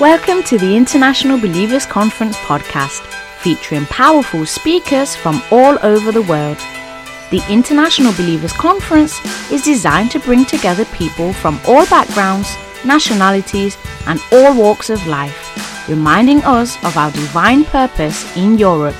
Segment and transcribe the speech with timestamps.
[0.00, 3.02] Welcome to the International Believers Conference podcast,
[3.40, 6.56] featuring powerful speakers from all over the world.
[7.30, 9.20] The International Believers Conference
[9.52, 13.76] is designed to bring together people from all backgrounds, nationalities,
[14.06, 18.96] and all walks of life, reminding us of our divine purpose in Europe.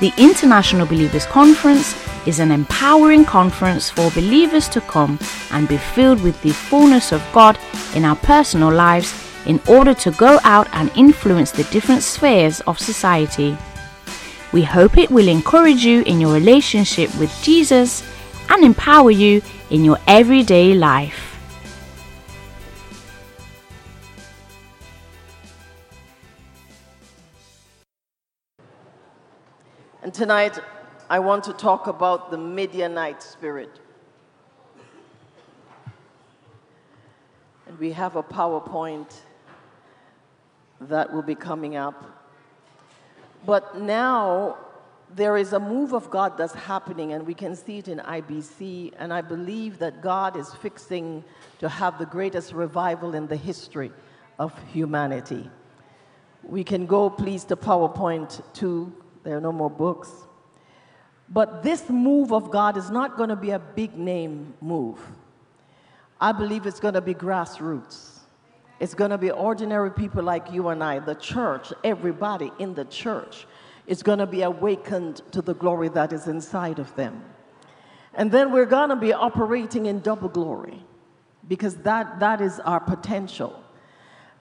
[0.00, 1.94] The International Believers Conference
[2.26, 5.16] is an empowering conference for believers to come
[5.52, 7.56] and be filled with the fullness of God
[7.94, 12.78] in our personal lives in order to go out and influence the different spheres of
[12.78, 13.56] society.
[14.52, 18.02] We hope it will encourage you in your relationship with Jesus
[18.48, 21.36] and empower you in your everyday life.
[30.02, 30.58] And tonight,
[31.08, 33.80] I want to talk about the Midianite spirit.
[37.66, 39.10] And we have a PowerPoint
[40.88, 42.04] that will be coming up.
[43.46, 44.56] But now
[45.14, 48.94] there is a move of God that's happening, and we can see it in IBC.
[48.98, 51.24] And I believe that God is fixing
[51.58, 53.92] to have the greatest revival in the history
[54.38, 55.48] of humanity.
[56.42, 58.92] We can go, please, to PowerPoint 2.
[59.22, 60.10] There are no more books.
[61.28, 64.98] But this move of God is not going to be a big name move.
[66.20, 68.13] I believe it's going to be grassroots.
[68.80, 72.84] It's going to be ordinary people like you and I, the church, everybody in the
[72.84, 73.46] church
[73.86, 77.22] is going to be awakened to the glory that is inside of them.
[78.14, 80.82] And then we're going to be operating in double glory
[81.46, 83.62] because that, that is our potential.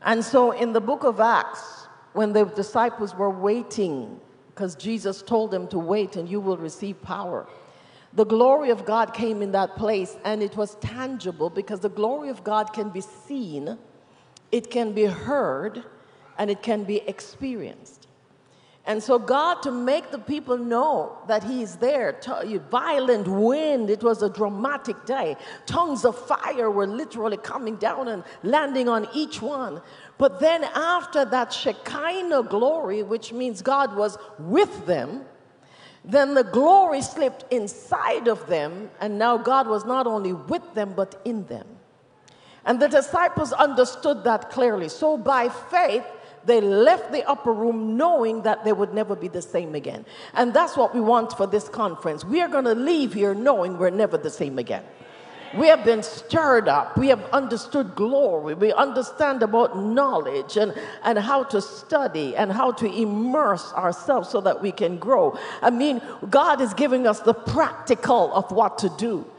[0.03, 4.19] And so in the book of Acts, when the disciples were waiting,
[4.53, 7.47] because Jesus told them to wait and you will receive power.
[8.13, 12.29] The glory of God came in that place and it was tangible because the glory
[12.29, 13.77] of God can be seen
[14.53, 15.83] it can be heard,
[16.37, 18.07] and it can be experienced.
[18.85, 22.19] And so, God, to make the people know that He is there,
[22.69, 25.37] violent wind, it was a dramatic day.
[25.65, 29.81] Tongues of fire were literally coming down and landing on each one.
[30.19, 35.25] But then, after that Shekinah glory, which means God was with them,
[36.05, 40.93] then the glory slipped inside of them, and now God was not only with them,
[40.95, 41.72] but in them.
[42.65, 44.89] And the disciples understood that clearly.
[44.89, 46.05] So by faith,
[46.45, 50.05] they left the upper room knowing that they would never be the same again.
[50.33, 52.25] And that's what we want for this conference.
[52.25, 54.83] We are going to leave here knowing we're never the same again.
[55.55, 56.97] We have been stirred up.
[56.97, 58.55] We have understood glory.
[58.55, 64.41] We understand about knowledge and, and how to study and how to immerse ourselves so
[64.41, 65.37] that we can grow.
[65.61, 69.29] I mean, God is giving us the practical of what to do.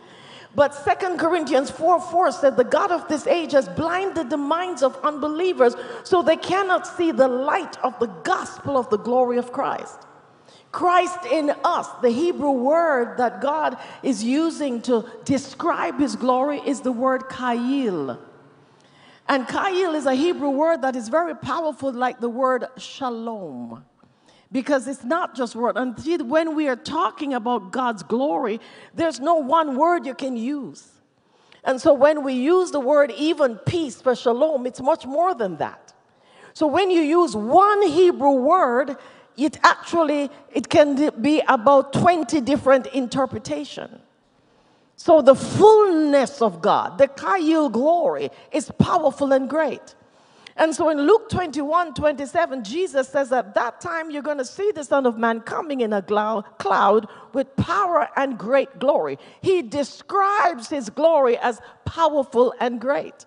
[0.54, 4.82] But Second Corinthians 4 4 said, The God of this age has blinded the minds
[4.82, 9.52] of unbelievers so they cannot see the light of the gospel of the glory of
[9.52, 9.98] Christ.
[10.70, 16.80] Christ in us, the Hebrew word that God is using to describe his glory is
[16.80, 18.18] the word Kayil.
[19.28, 23.84] And Kayil is a Hebrew word that is very powerful, like the word shalom
[24.54, 25.76] because it's not just word.
[25.76, 25.98] And
[26.30, 28.60] when we are talking about God's glory,
[28.94, 30.92] there's no one word you can use.
[31.64, 35.56] And so when we use the word even peace for shalom, it's much more than
[35.56, 35.92] that.
[36.52, 38.96] So when you use one Hebrew word,
[39.36, 43.98] it actually it can be about 20 different interpretation.
[44.94, 49.96] So the fullness of God, the Kayil glory, is powerful and great.
[50.56, 54.70] And so in Luke 21 27, Jesus says, At that time you're going to see
[54.72, 59.18] the Son of Man coming in a cloud with power and great glory.
[59.42, 63.26] He describes his glory as powerful and great.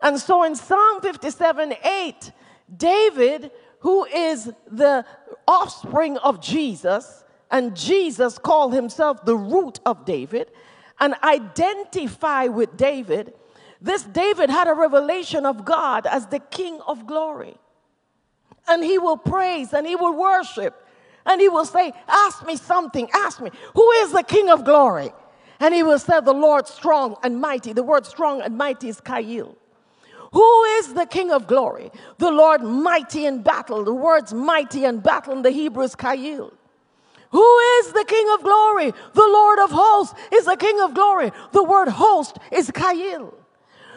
[0.00, 2.32] And so in Psalm 57 8,
[2.76, 5.04] David, who is the
[5.46, 10.50] offspring of Jesus, and Jesus called himself the root of David,
[10.98, 13.34] and identify with David
[13.82, 17.56] this David had a revelation of God as the King of glory.
[18.68, 20.86] And he will praise and he will worship
[21.26, 25.12] and he will say, Ask me something, ask me, who is the King of glory?
[25.60, 27.72] And he will say, The Lord strong and mighty.
[27.72, 29.54] The word strong and mighty is Kayil.
[30.32, 31.90] Who is the King of glory?
[32.18, 33.84] The Lord mighty in battle.
[33.84, 36.52] The words mighty in battle in the Hebrew is Kayil.
[37.30, 38.92] Who is the King of glory?
[39.14, 41.32] The Lord of hosts is the King of glory.
[41.52, 43.32] The word host is Kayil.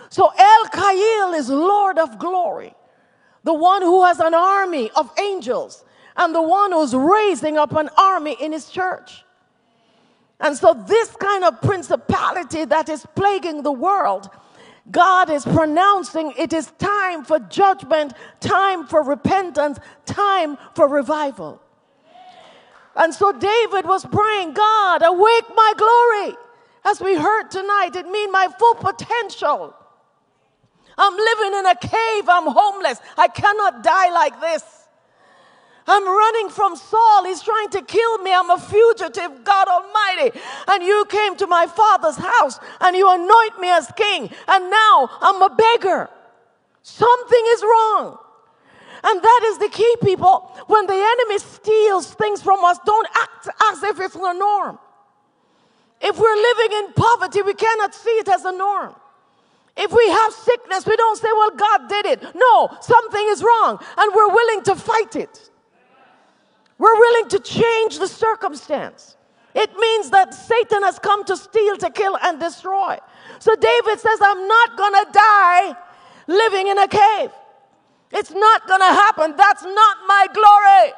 [0.09, 2.73] So El Kayil is Lord of glory,
[3.43, 5.83] the one who has an army of angels,
[6.15, 9.23] and the one who's raising up an army in his church.
[10.39, 14.29] And so, this kind of principality that is plaguing the world
[14.91, 21.61] God is pronouncing it is time for judgment, time for repentance, time for revival.
[22.95, 26.37] And so David was praying, God, awake my glory.
[26.85, 29.75] As we heard tonight, it means my full potential.
[30.97, 32.99] I'm living in a cave, I'm homeless.
[33.17, 34.63] I cannot die like this.
[35.87, 37.25] I'm running from Saul.
[37.25, 38.33] He's trying to kill me.
[38.33, 40.39] I'm a fugitive, God Almighty.
[40.67, 44.31] And you came to my father's house and you anoint me as king.
[44.47, 46.09] And now I'm a beggar.
[46.81, 48.17] Something is wrong.
[49.03, 50.51] And that is the key, people.
[50.65, 54.79] When the enemy steals things from us, don't act as if it's the norm.
[56.01, 58.95] If we're living in poverty, we cannot see it as a norm.
[59.77, 62.23] If we have sickness, we don't say, well, God did it.
[62.33, 65.49] No, something is wrong, and we're willing to fight it.
[66.77, 69.15] We're willing to change the circumstance.
[69.53, 72.97] It means that Satan has come to steal, to kill, and destroy.
[73.39, 75.75] So David says, I'm not gonna die
[76.27, 77.31] living in a cave.
[78.11, 79.35] It's not gonna happen.
[79.37, 80.93] That's not my glory.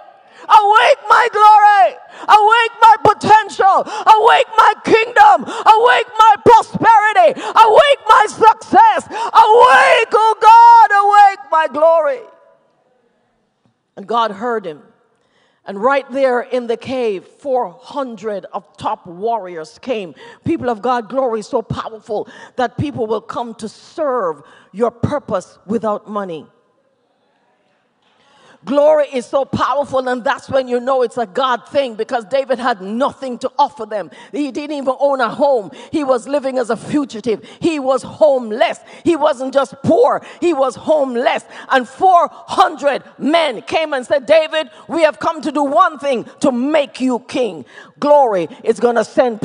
[0.45, 1.97] Awake my glory.
[2.27, 3.83] Awake my potential.
[3.85, 5.43] Awake my kingdom.
[5.43, 7.41] Awake my prosperity.
[7.41, 9.07] Awake my success.
[9.09, 12.21] Awake, oh God, awake my glory.
[13.95, 14.81] And God heard him.
[15.65, 20.15] And right there in the cave, 400 of top warriors came.
[20.45, 26.09] People of God, glory so powerful that people will come to serve your purpose without
[26.09, 26.47] money.
[28.67, 32.59] Glory is so powerful, and that's when you know it's a God thing because David
[32.59, 34.11] had nothing to offer them.
[34.33, 35.71] He didn't even own a home.
[35.91, 37.43] He was living as a fugitive.
[37.61, 38.79] He was homeless.
[39.05, 41.45] He wasn't just poor, he was homeless.
[41.69, 46.51] And 400 men came and said, David, we have come to do one thing to
[46.51, 47.65] make you king.
[47.99, 49.41] Glory is going to send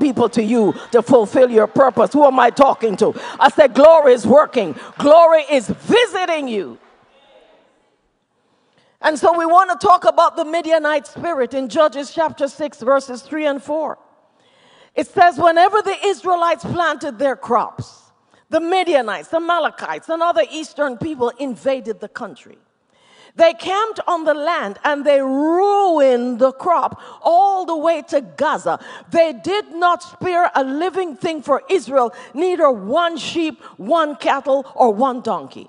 [0.00, 2.14] people to you to fulfill your purpose.
[2.14, 3.14] Who am I talking to?
[3.38, 6.78] I said, Glory is working, glory is visiting you.
[9.00, 13.22] And so we want to talk about the Midianite spirit in Judges chapter 6, verses
[13.22, 13.98] 3 and 4.
[14.94, 18.10] It says, whenever the Israelites planted their crops,
[18.48, 22.58] the Midianites, the Amalekites, and other eastern people invaded the country.
[23.34, 28.80] They camped on the land and they ruined the crop all the way to Gaza.
[29.10, 34.90] They did not spare a living thing for Israel, neither one sheep, one cattle, or
[34.94, 35.68] one donkey.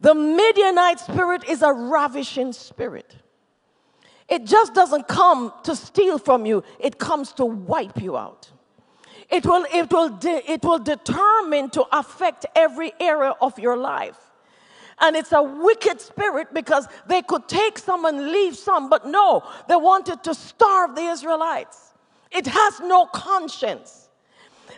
[0.00, 3.16] The Midianite spirit is a ravishing spirit.
[4.28, 8.50] It just doesn't come to steal from you, it comes to wipe you out.
[9.30, 14.18] It will, it will, de- it will determine to affect every area of your life.
[15.00, 19.42] And it's a wicked spirit because they could take some and leave some, but no,
[19.68, 21.92] they wanted to starve the Israelites.
[22.30, 23.97] It has no conscience.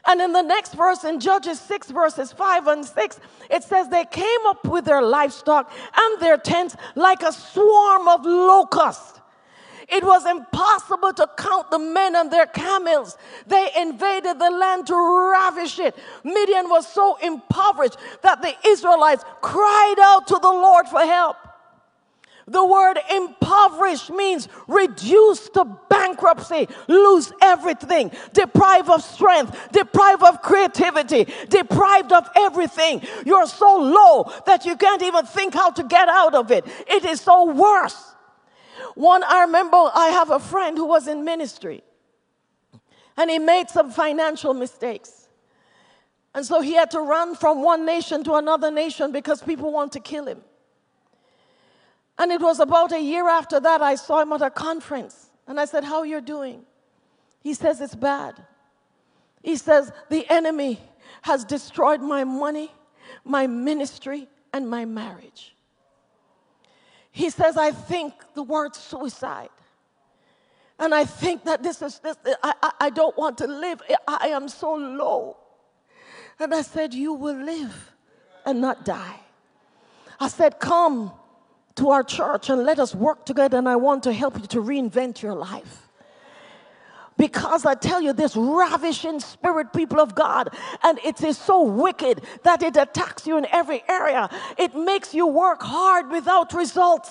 [0.07, 3.21] And in the next verse, in Judges 6, verses 5 and 6,
[3.51, 8.25] it says, They came up with their livestock and their tents like a swarm of
[8.25, 9.21] locusts.
[9.91, 13.19] It was impossible to count the men and their camels.
[13.47, 14.95] They invaded the land to
[15.33, 15.97] ravish it.
[16.23, 21.37] Midian was so impoverished that the Israelites cried out to the Lord for help.
[22.51, 31.33] The word impoverished means reduced to bankruptcy, lose everything, deprived of strength, deprived of creativity,
[31.49, 33.03] deprived of everything.
[33.25, 36.65] You're so low that you can't even think how to get out of it.
[36.89, 38.17] It is so worse.
[38.97, 41.85] One, I remember I have a friend who was in ministry
[43.17, 45.29] and he made some financial mistakes.
[46.35, 49.93] And so he had to run from one nation to another nation because people want
[49.93, 50.43] to kill him.
[52.21, 55.31] And it was about a year after that I saw him at a conference.
[55.47, 56.67] And I said, How you're doing?
[57.43, 58.35] He says, It's bad.
[59.43, 60.83] He says, The enemy
[61.23, 62.71] has destroyed my money,
[63.25, 65.57] my ministry, and my marriage.
[67.11, 69.49] He says, I think the word suicide.
[70.79, 73.81] And I think that this is this, I, I don't want to live.
[74.07, 75.39] I am so low.
[76.39, 77.95] And I said, You will live
[78.45, 79.21] and not die.
[80.21, 81.13] I said, Come
[81.81, 83.57] to our church and let us work together.
[83.57, 85.89] And I want to help you to reinvent your life.
[87.17, 90.51] Because I tell you, this ravishing spirit, people of God,
[90.83, 94.31] and it is so wicked that it attacks you in every area.
[94.57, 97.11] It makes you work hard without results.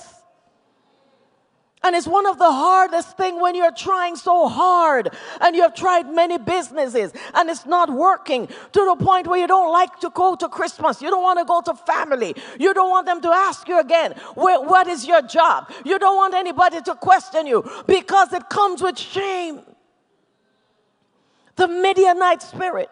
[1.82, 5.74] And it's one of the hardest thing when you're trying so hard and you have
[5.74, 10.10] tried many businesses and it's not working to the point where you don't like to
[10.10, 11.02] go to Christmas.
[11.02, 12.36] You don't want to go to family.
[12.60, 15.72] You don't want them to ask you again, what is your job?
[15.86, 19.62] You don't want anybody to question you because it comes with shame.
[21.56, 22.90] The Midianite spirit.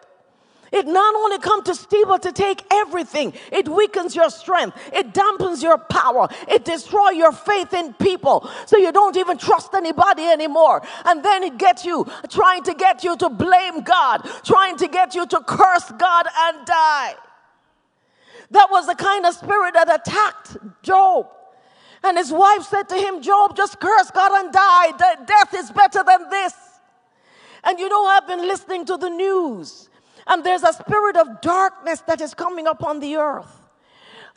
[0.72, 3.32] It not only comes to steal, but to take everything.
[3.50, 4.76] It weakens your strength.
[4.92, 6.28] It dampens your power.
[6.48, 8.48] It destroys your faith in people.
[8.66, 10.82] So you don't even trust anybody anymore.
[11.04, 15.14] And then it gets you trying to get you to blame God, trying to get
[15.14, 17.14] you to curse God and die.
[18.50, 21.28] That was the kind of spirit that attacked Job.
[22.02, 24.92] And his wife said to him, Job, just curse God and die.
[25.26, 26.54] Death is better than this.
[27.64, 29.87] And you know, I've been listening to the news,
[30.28, 33.58] and there's a spirit of darkness that is coming upon the earth.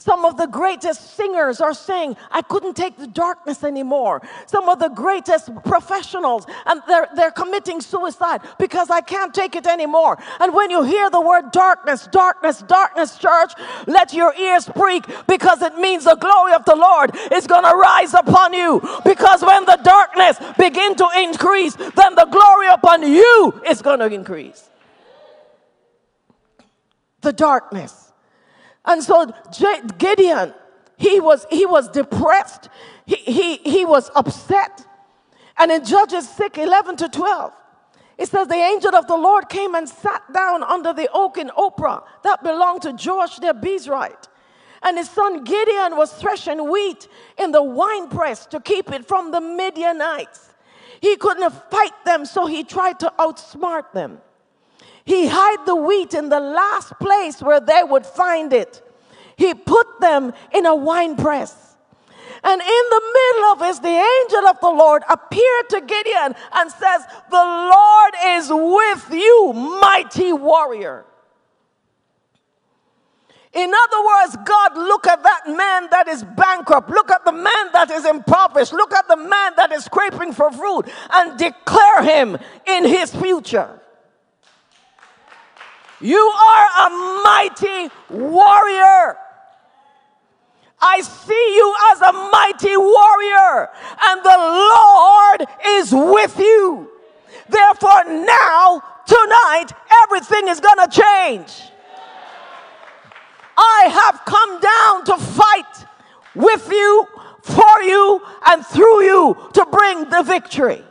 [0.02, 4.24] Some of the greatest singers are saying, I couldn't take the darkness anymore.
[4.48, 9.68] Some of the greatest professionals, and they're, they're committing suicide because I can't take it
[9.68, 10.18] anymore.
[10.40, 13.54] And when you hear the word darkness, darkness, darkness, church,
[13.86, 17.76] let your ears prick because it means the glory of the Lord is going to
[17.76, 18.82] rise upon you.
[19.06, 24.08] Because when the darkness begin to increase, then the glory upon you is going to
[24.08, 24.72] increase.
[27.22, 28.12] The darkness.
[28.86, 29.32] And so
[29.98, 30.54] Gideon,
[30.98, 32.70] he was, he was depressed.
[33.06, 34.86] He, he, he was upset.
[35.58, 37.54] And in Judges 6, 11 to 12,
[38.18, 41.50] it says, The angel of the Lord came and sat down under the oak in
[41.50, 44.28] Ophrah that belonged to Joash the Abiezrite.
[44.84, 49.42] And his son Gideon was threshing wheat in the winepress to keep it from the
[49.42, 50.50] Midianites.
[51.02, 54.22] He couldn't fight them, so he tried to outsmart them.
[55.06, 58.82] He hid the wheat in the last place where they would find it.
[59.36, 61.76] He put them in a wine press.
[62.44, 66.72] And in the middle of this, the angel of the Lord appeared to Gideon and
[66.72, 71.06] says, The Lord is with you, mighty warrior.
[73.54, 76.90] In other words, God, look at that man that is bankrupt.
[76.90, 78.72] Look at the man that is impoverished.
[78.72, 83.81] Look at the man that is scraping for food and declare him in his future.
[86.02, 86.90] You are a
[87.24, 89.18] mighty warrior.
[90.82, 93.70] I see you as a mighty warrior,
[94.08, 94.38] and the
[94.74, 96.90] Lord is with you.
[97.48, 99.68] Therefore, now, tonight,
[100.04, 101.70] everything is going to change.
[103.56, 105.86] I have come down to fight
[106.34, 107.08] with you,
[107.44, 110.84] for you, and through you to bring the victory.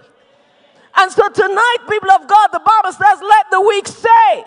[0.97, 4.45] And so tonight, people of God, the Bible says, let the weak say,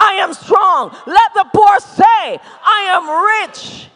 [0.00, 0.96] I am strong.
[1.06, 3.86] Let the poor say, I am rich.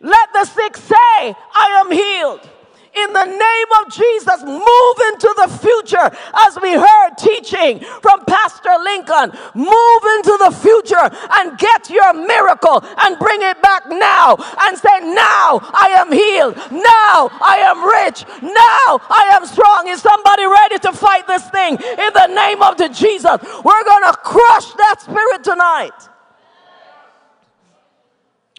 [0.00, 2.50] Let the sick say, I am healed
[2.96, 6.10] in the name of Jesus, move into the future
[6.46, 9.32] as we heard teaching from Pastor Lincoln.
[9.54, 15.00] Move into the future and get your miracle and bring it back now and say,
[15.14, 16.56] Now I am healed.
[16.70, 18.24] Now I am rich.
[18.42, 19.88] Now I am strong.
[19.88, 23.38] Is somebody ready to fight this thing in the name of the Jesus?
[23.64, 26.08] We're going to crush that spirit tonight.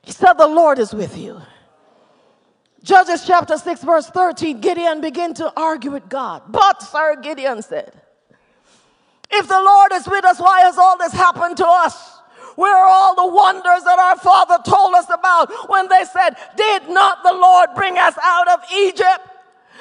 [0.03, 1.41] He said, The Lord is with you.
[2.85, 6.43] Judges chapter 6, verse 13, Gideon began to argue with God.
[6.47, 7.91] But, Sir Gideon said,
[9.31, 12.19] If the Lord is with us, why has all this happened to us?
[12.55, 16.87] Where are all the wonders that our father told us about when they said, Did
[16.89, 19.29] not the Lord bring us out of Egypt?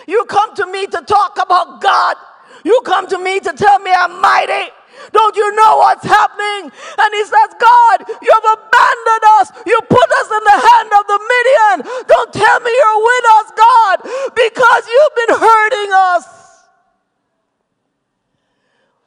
[0.09, 2.17] You come to me to talk about God.
[2.65, 4.73] You come to me to tell me I'm mighty.
[5.13, 6.71] Don't you know what's happening?
[6.99, 9.53] And he says, God, you have abandoned us.
[9.67, 12.05] You put us in the hand of the Midian.
[12.07, 13.97] Don't tell me you're with us, God,
[14.35, 16.29] because you've been hurting us.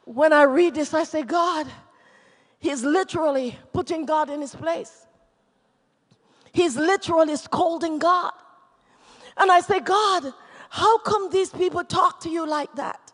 [0.04, 1.66] When I read this, I say, God,
[2.58, 5.06] he's literally putting God in his place.
[6.52, 8.32] He's literally scolding God.
[9.36, 10.32] And I say, God,
[10.70, 13.07] how come these people talk to you like that?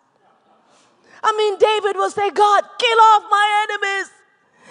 [1.24, 4.10] I mean, David will say, God, kill off my enemies.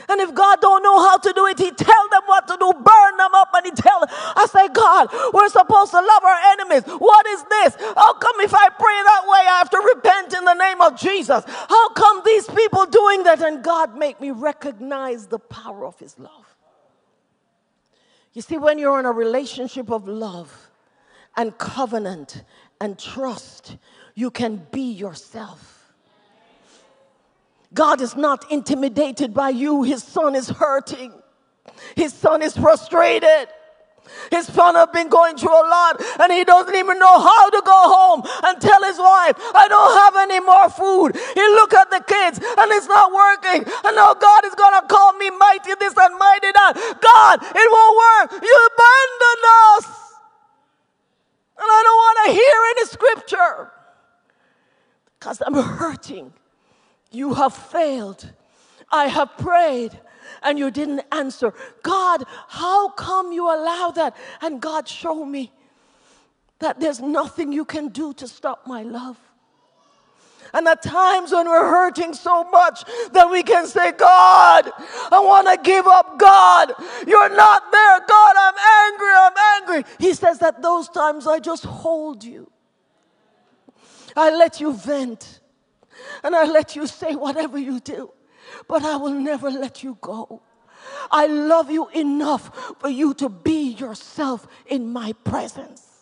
[0.09, 2.71] And if God don't know how to do it, he tell them what to do,
[2.73, 6.83] burn them up, and he tell I say, God, we're supposed to love our enemies.
[6.99, 7.75] What is this?
[7.95, 10.99] How come if I pray that way, I have to repent in the name of
[10.99, 11.43] Jesus?
[11.47, 13.41] How come these people doing that?
[13.41, 16.57] And God make me recognize the power of his love.
[18.33, 20.69] You see, when you're in a relationship of love
[21.37, 22.43] and covenant
[22.81, 23.77] and trust,
[24.15, 25.82] you can be yourself.
[27.73, 29.83] God is not intimidated by you.
[29.83, 31.13] His son is hurting.
[31.95, 33.47] His son is frustrated.
[34.31, 37.61] His son has been going through a lot and he doesn't even know how to
[37.65, 41.15] go home and tell his wife, I don't have any more food.
[41.33, 43.63] He look at the kids and it's not working.
[43.85, 46.73] And now God is going to call me mighty this and mighty that.
[46.99, 48.43] God, it won't work.
[48.43, 49.85] You abandoned us.
[51.57, 53.71] And I don't want to hear any scripture
[55.17, 56.33] because I'm hurting.
[57.13, 58.29] You have failed.
[58.91, 59.97] I have prayed
[60.41, 61.53] and you didn't answer.
[61.83, 64.15] God, how come you allow that?
[64.41, 65.51] And God, show me
[66.59, 69.17] that there's nothing you can do to stop my love.
[70.53, 74.69] And at times when we're hurting so much that we can say, God,
[75.11, 76.19] I want to give up.
[76.19, 76.73] God,
[77.07, 77.99] you're not there.
[78.07, 79.07] God, I'm angry.
[79.15, 79.91] I'm angry.
[79.99, 82.51] He says that those times I just hold you.
[84.15, 85.39] I let you vent.
[86.23, 88.11] And I let you say whatever you do.
[88.67, 90.41] But I will never let you go.
[91.11, 95.93] I love you enough for you to be yourself in my presence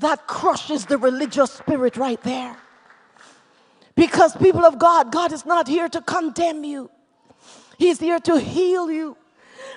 [0.00, 2.56] that crushes the religious spirit right there.
[3.94, 6.90] Because, people of God, God is not here to condemn you,
[7.78, 9.16] He's here to heal you.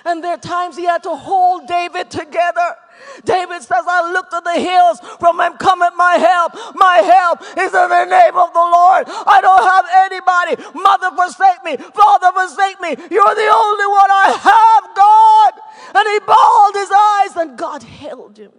[0.06, 2.76] And there are times He had to hold David together.
[3.24, 6.54] David says, I look to the hills from whence cometh my help.
[6.74, 9.04] My help is in the name of the Lord.
[9.08, 10.54] I don't have anybody.
[10.74, 11.76] Mother forsake me.
[11.76, 12.90] Father forsake me.
[13.10, 15.52] You're the only one I have, God.
[15.96, 18.52] And he bawled his eyes and God held him.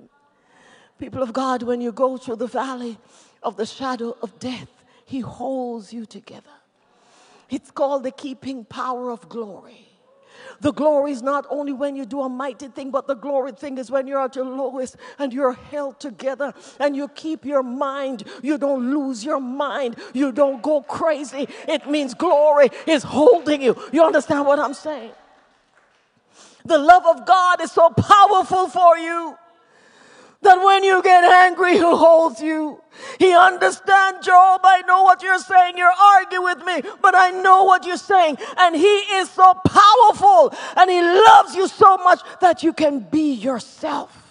[0.98, 2.98] People of God, when you go through the valley
[3.44, 4.70] of the shadow of death,
[5.06, 6.50] He holds you together.
[7.50, 9.89] It's called the keeping power of glory.
[10.62, 13.78] The glory is not only when you do a mighty thing, but the glory thing
[13.78, 18.24] is when you're at your lowest and you're held together and you keep your mind.
[18.42, 19.98] You don't lose your mind.
[20.14, 21.48] You don't go crazy.
[21.68, 23.75] It means glory is holding you.
[23.92, 25.12] You understand what I'm saying?
[26.66, 29.38] The love of God is so powerful for you
[30.46, 32.82] that when you get angry, He holds you.
[33.20, 34.62] He understands, Job.
[34.64, 35.78] I know what you're saying.
[35.78, 38.38] You're arguing with me, but I know what you're saying.
[38.58, 43.34] And He is so powerful and He loves you so much that you can be
[43.34, 44.22] yourself.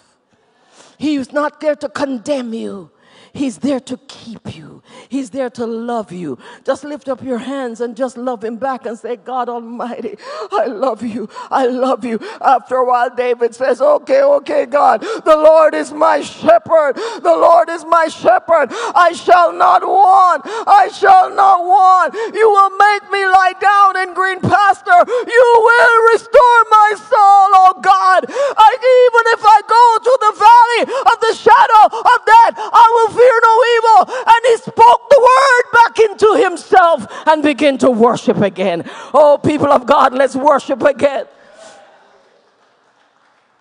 [0.97, 2.91] He is not there to condemn you.
[3.33, 4.74] He's there to keep you.
[5.09, 6.37] He's there to love you.
[6.63, 10.17] Just lift up your hands and just love him back and say, God Almighty,
[10.51, 11.29] I love you.
[11.51, 12.19] I love you.
[12.41, 16.95] After a while, David says, Okay, okay, God, the Lord is my shepherd.
[16.95, 18.69] The Lord is my shepherd.
[18.95, 20.41] I shall not want.
[20.45, 22.13] I shall not want.
[22.33, 25.03] You will make me lie down in green pasture.
[25.07, 28.25] You will restore my soul, oh God.
[28.29, 33.11] I, even if I go to the valley of the shadow of death, I will
[33.13, 33.99] fear no evil.
[34.25, 38.89] And he spoke the word back into himself and began to worship again.
[39.13, 41.25] Oh, people of God, let's worship again.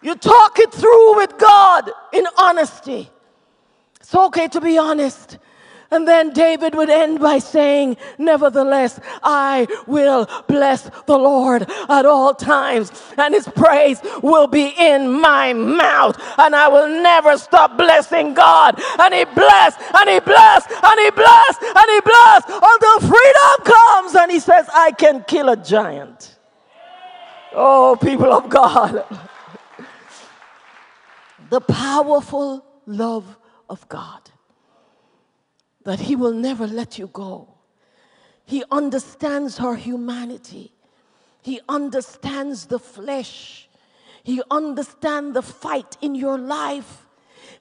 [0.03, 3.09] You talk it through with God in honesty.
[4.01, 5.39] It's okay to be honest.
[5.95, 12.35] And then David would end by saying, Nevertheless, I will bless the Lord at all
[12.35, 18.35] times, and his praise will be in my mouth, and I will never stop blessing
[18.35, 18.83] God.
[18.99, 24.17] And he blessed, and he blessed, and he blessed, and he blessed until freedom comes,
[24.17, 26.37] and he says, I can kill a giant.
[27.53, 29.05] Oh, people of God.
[31.51, 33.37] the powerful love
[33.71, 34.33] of God
[35.85, 37.55] that He will never let you go.
[38.45, 40.73] He understands our humanity,
[41.43, 43.69] He understands the flesh,
[44.23, 47.04] He understands the fight in your life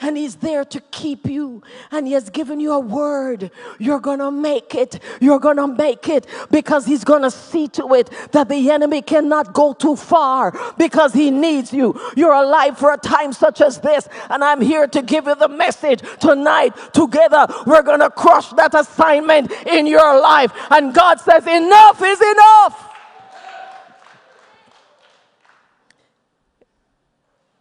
[0.03, 1.63] and He's there to keep you.
[1.91, 3.49] And He has given you a word.
[3.79, 4.99] You're gonna make it.
[5.21, 9.73] You're gonna make it because He's gonna see to it that the enemy cannot go
[9.73, 11.99] too far because He needs you.
[12.15, 15.47] You're alive for a time such as this, and I'm here to give you the
[15.47, 16.75] message tonight.
[16.93, 20.51] Together, we're gonna crush that assignment in your life.
[20.69, 22.89] And God says, Enough is enough.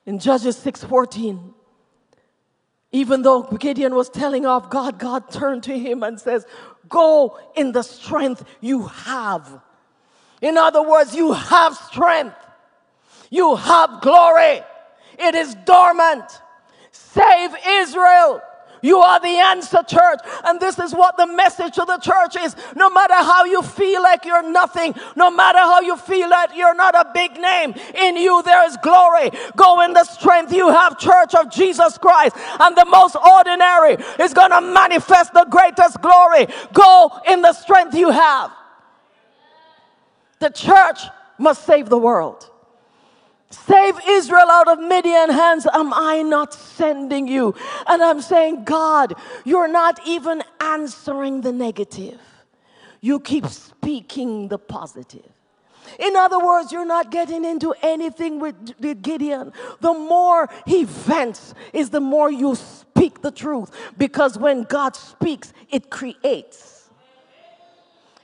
[0.04, 1.61] In Judges 6:14
[2.92, 6.46] even though Gideon was telling off God, God turned to him and says,
[6.88, 9.60] Go in the strength you have.
[10.42, 12.36] In other words, you have strength,
[13.30, 14.60] you have glory.
[15.18, 16.24] It is dormant.
[16.90, 18.42] Save Israel.
[18.82, 20.18] You are the answer, church.
[20.44, 22.56] And this is what the message of the church is.
[22.74, 26.74] No matter how you feel like you're nothing, no matter how you feel that you're
[26.74, 29.30] not a big name, in you there is glory.
[29.56, 32.36] Go in the strength you have, church of Jesus Christ.
[32.58, 36.48] And the most ordinary is going to manifest the greatest glory.
[36.72, 38.50] Go in the strength you have.
[40.40, 41.02] The church
[41.38, 42.50] must save the world.
[43.52, 45.66] Save Israel out of Midian hands.
[45.72, 47.54] Am I not sending you?
[47.86, 52.20] And I'm saying, God, you're not even answering the negative.
[53.00, 55.28] You keep speaking the positive.
[55.98, 59.52] In other words, you're not getting into anything with, with Gideon.
[59.80, 63.70] The more he vents, is the more you speak the truth.
[63.98, 66.71] Because when God speaks, it creates.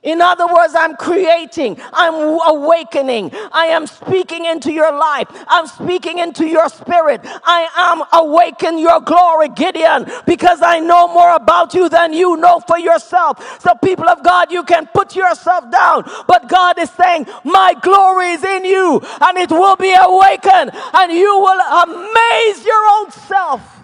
[0.02, 2.14] In other words, I'm creating, I'm
[2.46, 7.20] awakening, I am speaking into your life, I'm speaking into your spirit.
[7.24, 12.60] I am awakening your glory, Gideon, because I know more about you than you know
[12.60, 13.60] for yourself.
[13.60, 18.30] So, people of God, you can put yourself down, but God is saying, My glory
[18.30, 23.82] is in you, and it will be awakened, and you will amaze your own self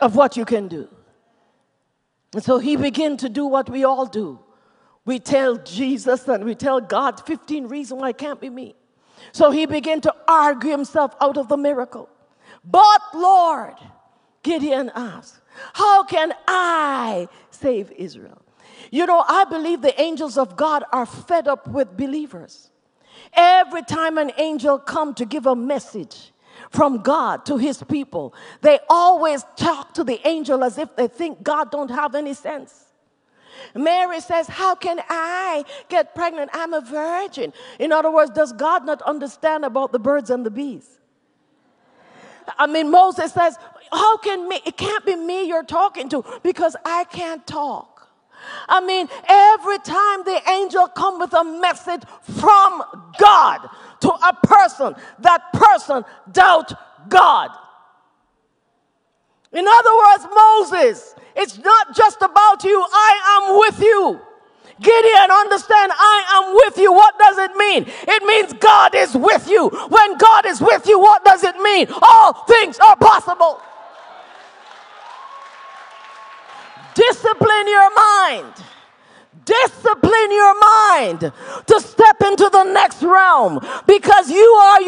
[0.00, 0.88] of what you can do.
[2.34, 4.43] And so he began to do what we all do
[5.04, 8.74] we tell Jesus and we tell God 15 reasons why it can't be me.
[9.32, 12.08] So he began to argue himself out of the miracle.
[12.64, 13.74] But Lord,
[14.42, 15.40] Gideon asked,
[15.74, 18.40] How can I save Israel?
[18.90, 22.70] You know, I believe the angels of God are fed up with believers.
[23.32, 26.32] Every time an angel come to give a message
[26.70, 31.42] from God to his people, they always talk to the angel as if they think
[31.42, 32.83] God don't have any sense.
[33.74, 36.50] Mary says, How can I get pregnant?
[36.52, 37.52] I'm a virgin.
[37.78, 40.98] In other words, does God not understand about the birds and the bees?
[42.58, 43.58] I mean, Moses says,
[43.92, 44.60] How can me?
[44.66, 47.94] It can't be me you're talking to because I can't talk.
[48.68, 52.82] I mean, every time the angel come with a message from
[53.18, 53.68] God
[54.00, 56.72] to a person, that person doubt
[57.08, 57.50] God.
[59.54, 62.84] In other words, Moses, it's not just about you.
[62.92, 64.20] I am with you.
[64.80, 66.92] Gideon, understand, I am with you.
[66.92, 67.86] What does it mean?
[67.86, 69.68] It means God is with you.
[69.68, 71.86] When God is with you, what does it mean?
[72.02, 73.60] All things are possible.
[76.94, 78.54] Discipline your mind
[79.44, 81.32] discipline your mind
[81.66, 84.80] to step into the next realm because you are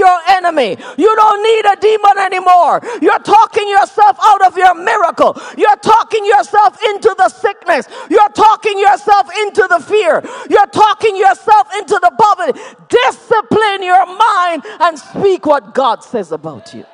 [0.46, 0.76] enemy.
[0.96, 2.80] You don't need a demon anymore.
[3.02, 5.37] You're talking yourself out of your miracle.
[5.56, 7.87] You're talking yourself into the sickness.
[8.11, 10.22] You're talking yourself into the fear.
[10.50, 12.59] You're talking yourself into the poverty.
[12.88, 16.85] Discipline your mind and speak what God says about you.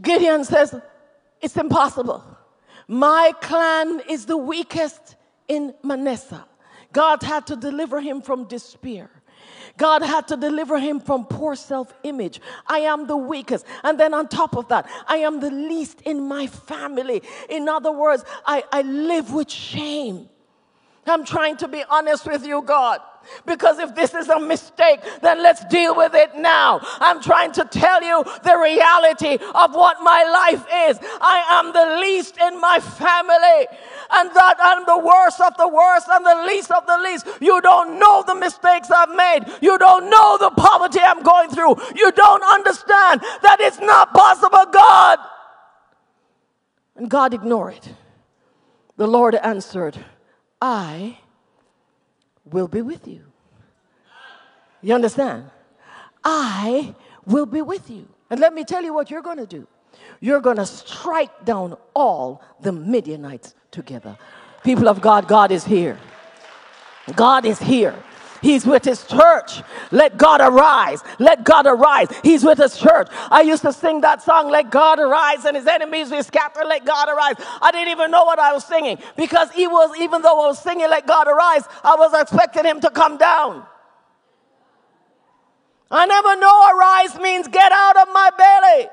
[0.00, 0.74] Gideon says,
[1.40, 2.22] It's impossible.
[2.88, 5.16] My clan is the weakest
[5.48, 6.44] in Manasseh.
[6.96, 9.10] God had to deliver him from despair.
[9.76, 12.40] God had to deliver him from poor self image.
[12.66, 13.66] I am the weakest.
[13.84, 17.22] And then on top of that, I am the least in my family.
[17.50, 20.30] In other words, I, I live with shame.
[21.06, 23.00] I'm trying to be honest with you, God.
[23.44, 26.80] Because if this is a mistake, then let's deal with it now.
[27.00, 30.98] I'm trying to tell you the reality of what my life is.
[31.20, 33.68] I am the least in my family,
[34.12, 37.26] and that I'm the worst of the worst and the least of the least.
[37.40, 39.44] You don't know the mistakes I've made.
[39.60, 41.76] You don't know the poverty I'm going through.
[41.94, 45.18] You don't understand that it's not possible, God.
[46.96, 47.94] And God ignored it.
[48.96, 49.98] The Lord answered,
[50.60, 51.18] I
[52.50, 53.22] will be with you.
[54.82, 55.50] You understand?
[56.24, 56.94] I
[57.26, 58.08] will be with you.
[58.30, 59.66] And let me tell you what you're going to do.
[60.20, 64.16] You're going to strike down all the Midianites together.
[64.64, 65.98] People of God, God is here.
[67.14, 67.94] God is here.
[68.46, 69.60] He's with his church.
[69.90, 71.02] Let God arise.
[71.18, 72.06] Let God arise.
[72.22, 73.08] He's with his church.
[73.28, 76.62] I used to sing that song, Let God arise, and his enemies will scatter.
[76.64, 77.34] Let God arise.
[77.60, 80.62] I didn't even know what I was singing because he was, even though I was
[80.62, 83.66] singing, Let God arise, I was expecting him to come down.
[85.90, 88.88] I never know arise means get out of my belly.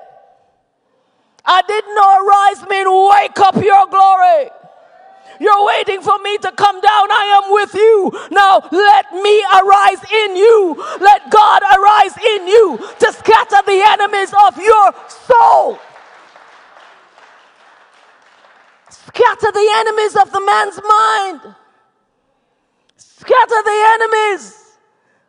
[1.45, 4.62] I didn't know arise mean wake up your glory.
[5.39, 7.11] You're waiting for me to come down.
[7.11, 8.11] I am with you.
[8.31, 10.75] Now let me arise in you.
[10.99, 15.79] Let God arise in you to scatter the enemies of your soul.
[18.89, 21.55] Scatter the enemies of the man's mind.
[22.97, 24.77] Scatter the enemies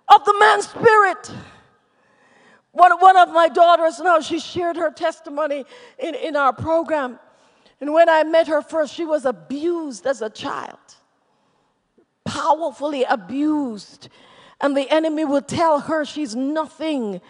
[0.09, 1.33] of the man's spirit.
[2.73, 5.65] One, one of my daughters now, she shared her testimony
[5.99, 7.21] in, in our program.
[7.85, 10.79] And when I met her first, she was abused as a child,
[12.25, 14.09] powerfully abused.
[14.59, 17.21] And the enemy would tell her she's nothing.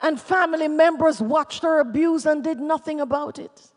[0.00, 3.70] And family members watched her abuse and did nothing about it.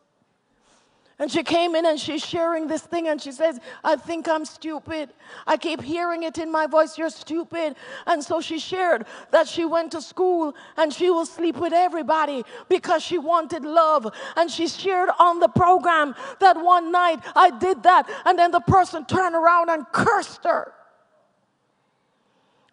[1.22, 4.44] And she came in and she's sharing this thing and she says, I think I'm
[4.44, 5.12] stupid.
[5.46, 7.76] I keep hearing it in my voice, you're stupid.
[8.08, 12.44] And so she shared that she went to school and she will sleep with everybody
[12.70, 14.12] because she wanted love.
[14.36, 18.60] And she shared on the program that one night I did that and then the
[18.60, 20.74] person turned around and cursed her.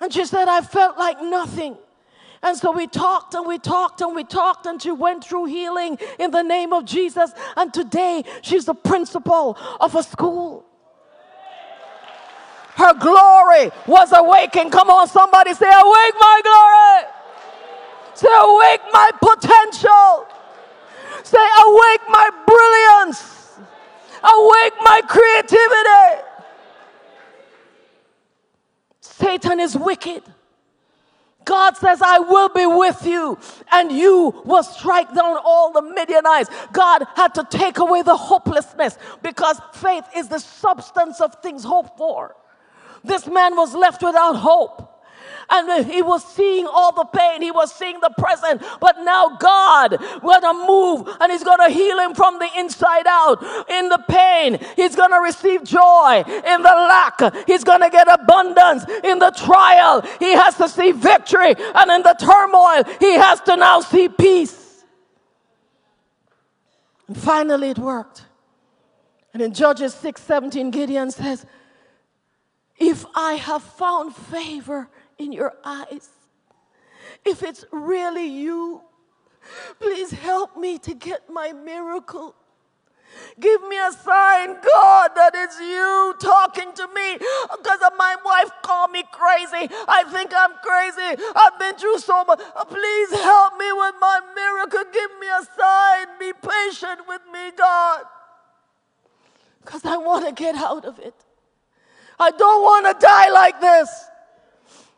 [0.01, 1.77] And she said, I felt like nothing.
[2.43, 5.99] And so we talked and we talked and we talked, and she went through healing
[6.19, 7.33] in the name of Jesus.
[7.57, 10.65] And today she's the principal of a school.
[12.77, 14.71] Her glory was awakened.
[14.71, 17.13] Come on, somebody say, Awake my glory.
[18.15, 20.27] Say, Awake my potential.
[21.25, 23.59] Say, Awake my brilliance.
[24.23, 26.23] Awake my creativity.
[29.01, 30.23] Satan is wicked.
[31.49, 33.39] God says, I will be with you,
[33.73, 36.51] and you will strike down all the Midianites.
[36.73, 41.97] God had to take away the hopelessness because faith is the substance of things hoped
[41.97, 42.37] for.
[43.03, 44.98] This man was left without hope
[45.51, 47.43] and he was seeing all the pain.
[47.43, 48.63] He was seeing the present.
[48.81, 49.99] But now God
[50.41, 53.43] to move and he's to heal him from the inside out.
[53.71, 56.23] In the pain, he's to receive joy.
[56.27, 58.85] In the lack, he's to get abundance.
[59.05, 61.55] In the trial, he has to see victory.
[61.75, 64.85] And in the turmoil, he has to now see peace.
[67.07, 68.25] And finally, it worked.
[69.33, 71.47] And in Judges 6 17, Gideon says,
[72.79, 74.89] If I have found favor
[75.19, 76.09] in your eyes.
[77.25, 78.83] If it's really you,
[79.79, 82.35] please help me to get my miracle.
[83.41, 87.19] Give me a sign, God, that it's you talking to me.
[87.19, 89.73] Because my wife called me crazy.
[89.89, 91.23] I think I'm crazy.
[91.35, 92.41] I've been through so much.
[92.69, 94.85] Please help me with my miracle.
[94.93, 96.07] Give me a sign.
[96.21, 98.03] Be patient with me, God.
[99.65, 101.15] Because I want to get out of it.
[102.21, 103.89] I don't want to die like this.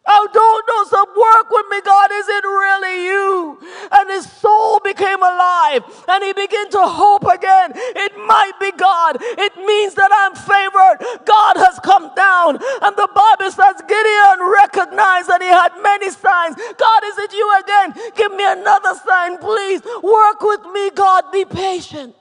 [0.07, 2.11] I don't know some work with me, God.
[2.13, 3.59] Is it really you?
[3.93, 7.73] And his soul became alive and he began to hope again.
[7.75, 9.19] It might be God.
[9.21, 11.25] It means that I'm favored.
[11.27, 12.59] God has come down.
[12.83, 16.57] And the Bible says Gideon recognized that he had many signs.
[16.57, 18.13] God, is it you again?
[18.17, 19.83] Give me another sign, please.
[20.03, 21.31] Work with me, God.
[21.31, 22.15] Be patient.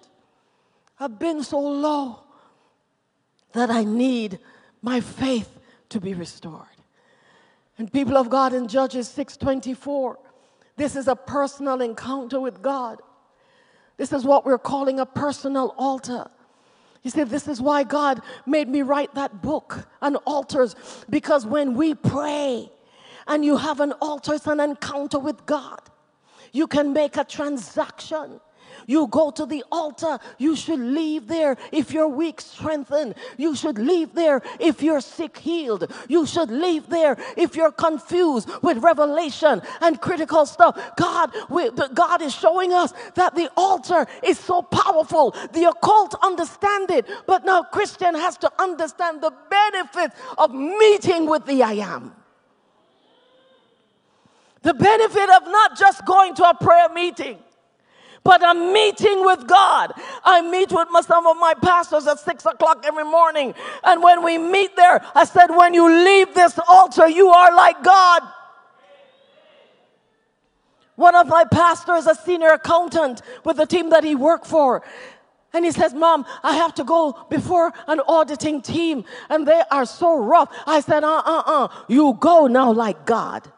[1.00, 2.20] I've been so low
[3.54, 4.40] that I need
[4.82, 5.50] my faith
[5.90, 6.69] to be restored.
[7.80, 10.18] And people of God in Judges 6:24,
[10.76, 13.02] this is a personal encounter with God.
[13.98, 16.30] This is what we're calling a personal altar.
[17.02, 20.76] He said, This is why God made me write that book on altars,
[21.10, 22.70] because when we pray
[23.28, 25.80] and you have an altar, it's an encounter with God.
[26.52, 28.42] You can make a transaction.
[28.88, 30.20] You go to the altar.
[30.38, 33.16] You should leave there if you're weak, strengthened.
[33.38, 35.92] You should leave there if you're sick, healed.
[36.08, 40.80] You should leave there if you're confused with revelation and critical stuff.
[40.98, 45.36] God, we, God is showing us that the altar is so powerful.
[45.54, 51.46] The occult understand it, but now Christian has to understand the benefit of meeting with
[51.46, 52.16] the I am.
[54.62, 57.40] The benefit of not just going to a prayer meeting
[58.24, 59.94] but I'm meeting with God.
[60.24, 63.54] I meet with some of my pastors at six o'clock every morning.
[63.84, 67.84] And when we meet there, I said, when you leave this altar, you are like
[67.84, 68.24] God.
[70.96, 74.84] One of my pastors, a senior accountant with the team that he worked for,
[75.54, 79.86] and he says, Mom, I have to go before an auditing team, and they are
[79.86, 80.54] so rough.
[80.68, 83.52] I said, Uh uh uh, you go now like God.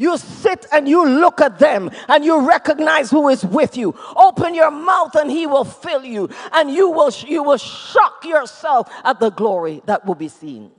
[0.00, 3.94] You sit and you look at them and you recognize who is with you.
[4.16, 8.90] Open your mouth and he will fill you and you will, you will shock yourself
[9.04, 10.70] at the glory that will be seen.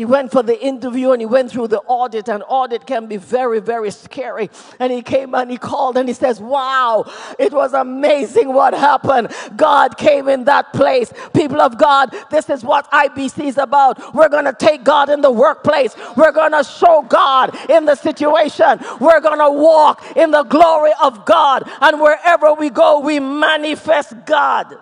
[0.00, 3.18] He went for the interview and he went through the audit, and audit can be
[3.18, 4.48] very, very scary.
[4.78, 7.04] And he came and he called and he says, Wow,
[7.38, 9.30] it was amazing what happened.
[9.56, 11.12] God came in that place.
[11.34, 14.14] People of God, this is what IBC is about.
[14.14, 17.94] We're going to take God in the workplace, we're going to show God in the
[17.94, 21.70] situation, we're going to walk in the glory of God.
[21.82, 24.78] And wherever we go, we manifest God.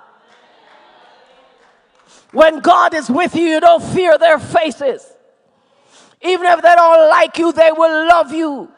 [2.32, 5.06] When God is with you, you don't fear their faces.
[6.20, 8.70] Even if they don't like you, they will love you.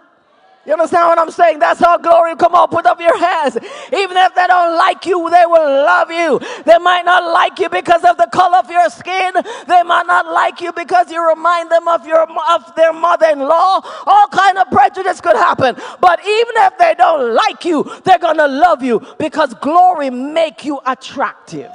[0.67, 1.59] You understand what I'm saying?
[1.59, 2.37] That's how glory.
[2.37, 3.57] Come on, put up your hands.
[3.57, 6.39] Even if they don't like you, they will love you.
[6.65, 9.33] They might not like you because of the color of your skin.
[9.67, 13.81] They might not like you because you remind them of your of their mother-in-law.
[14.07, 15.77] All kind of prejudice could happen.
[15.99, 20.79] But even if they don't like you, they're gonna love you because glory make you
[20.85, 21.73] attractive.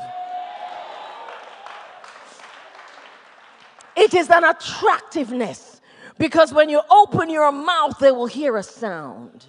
[3.96, 5.82] It is an attractiveness
[6.18, 9.46] because when you open your mouth, they will hear a sound.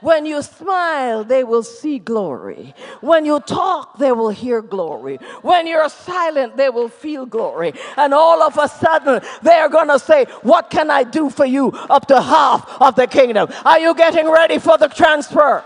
[0.00, 2.74] When you smile, they will see glory.
[3.00, 5.18] When you talk, they will hear glory.
[5.42, 7.72] When you're silent, they will feel glory.
[7.96, 11.68] And all of a sudden, they're going to say, What can I do for you
[11.68, 13.48] up to half of the kingdom?
[13.64, 15.62] Are you getting ready for the transfer?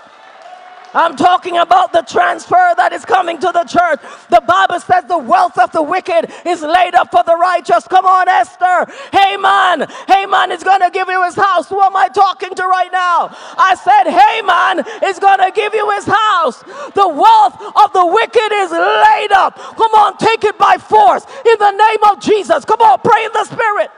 [0.94, 4.00] I'm talking about the transfer that is coming to the church.
[4.30, 7.86] The Bible says the wealth of the wicked is laid up for the righteous.
[7.88, 8.86] Come on, Esther.
[9.12, 9.86] Haman.
[10.08, 11.68] Haman is going to give you his house.
[11.68, 13.30] Who am I talking to right now?
[13.58, 16.62] I said, Haman is going to give you his house.
[16.94, 19.56] The wealth of the wicked is laid up.
[19.76, 22.64] Come on, take it by force in the name of Jesus.
[22.64, 23.90] Come on, pray in the spirit.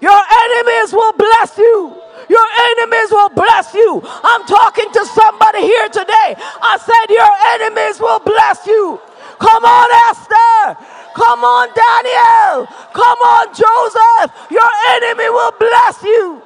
[0.00, 1.96] Your enemies will bless you.
[2.28, 4.02] Your enemies will bless you.
[4.04, 6.36] I'm talking to somebody here today.
[6.38, 9.00] I said, Your enemies will bless you.
[9.38, 10.76] Come on, Esther.
[11.14, 12.66] Come on, Daniel.
[12.92, 14.30] Come on, Joseph.
[14.50, 16.42] Your enemy will bless you.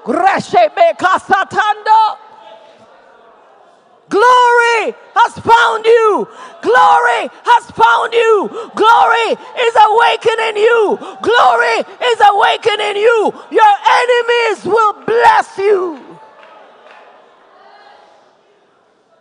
[4.09, 6.29] Glory has found you.
[6.63, 8.49] Glory has found you.
[8.75, 9.29] Glory
[9.61, 10.99] is awakening you.
[11.23, 13.33] Glory is awakening you.
[13.51, 16.19] Your enemies will bless you.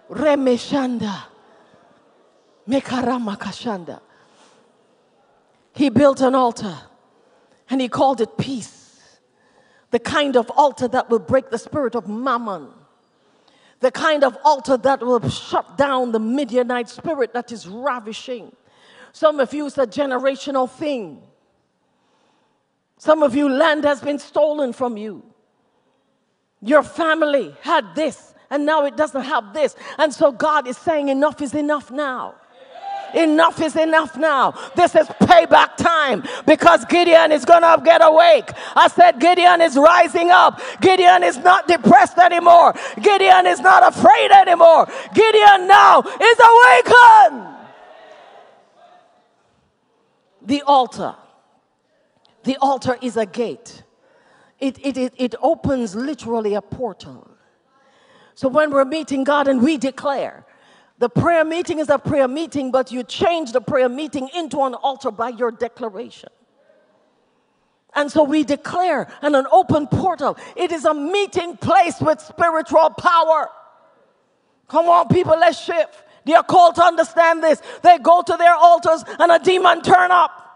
[0.10, 1.24] Remeshanda.
[2.68, 4.00] Mekaramakashanda.
[5.74, 6.78] He built an altar
[7.70, 9.20] and he called it peace.
[9.92, 12.70] The kind of altar that will break the spirit of mammon
[13.80, 18.56] the kind of altar that will shut down the Midianite spirit that is ravishing.
[19.12, 21.22] Some of you, it's a generational thing.
[22.98, 25.24] Some of you, land has been stolen from you.
[26.62, 29.76] Your family had this, and now it doesn't have this.
[30.00, 32.36] And so God is saying, Enough is enough now.
[33.14, 34.52] Enough is enough now.
[34.76, 38.50] This is payback time because Gideon is going to get awake.
[38.76, 40.62] I said, Gideon is rising up.
[40.82, 42.74] Gideon is not depressed anymore.
[43.02, 44.88] Gideon is not afraid anymore.
[45.14, 47.56] Gideon now is awakened.
[50.42, 51.16] The altar.
[52.44, 53.84] The altar is a gate.
[54.60, 57.30] It, it, it, it opens literally a portal.
[58.34, 60.46] So when we're meeting God and we declare,
[61.00, 64.74] the prayer meeting is a prayer meeting, but you change the prayer meeting into an
[64.74, 66.30] altar by your declaration.
[67.94, 70.38] And so we declare and an open portal.
[70.56, 73.50] It is a meeting place with spiritual power.
[74.68, 76.04] Come on, people, let's shift.
[76.26, 77.62] They are called to understand this.
[77.84, 80.47] They go to their altars and a demon turn up.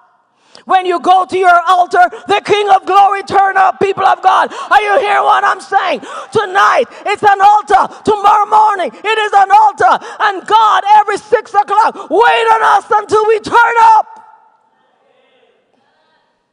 [0.65, 4.53] When you go to your altar, the King of Glory turn up, people of God.
[4.71, 6.01] Are you hearing what I'm saying?
[6.31, 7.83] Tonight, it's an altar.
[8.05, 10.05] Tomorrow morning, it is an altar.
[10.21, 14.07] And God, every six o'clock, wait on us until we turn up.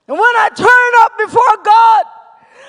[0.08, 2.04] And when I turn up before God,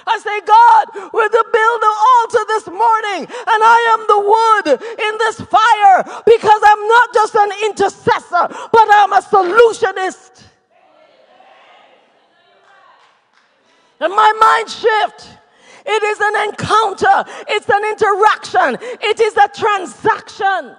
[0.07, 4.67] I say, God, we're to build an altar this morning, and I am the wood
[4.81, 10.38] in this fire because I'm not just an intercessor, but I'm a solutionist.
[13.99, 15.37] And my mind shift.
[15.85, 17.25] It is an encounter.
[17.49, 18.77] It's an interaction.
[19.01, 20.75] It is a transaction.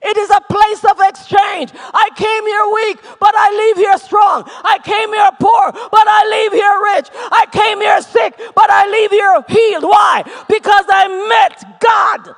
[0.00, 1.72] It is a place of exchange.
[1.74, 4.44] I came here weak, but I leave here strong.
[4.62, 7.08] I came here poor, but I leave here rich.
[7.32, 9.84] I came here sick, but I leave here healed.
[9.84, 10.22] Why?
[10.48, 12.34] Because I met God.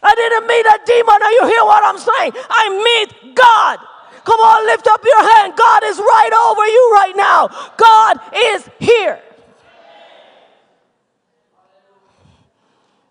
[0.00, 1.18] I didn't meet a demon.
[1.22, 2.32] Are you hear what I'm saying?
[2.48, 3.78] I meet God.
[4.24, 5.54] Come on, lift up your hand.
[5.56, 7.48] God is right over you right now.
[7.76, 9.20] God is here.